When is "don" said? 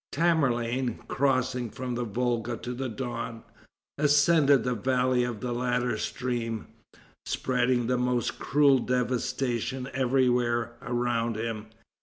2.89-3.43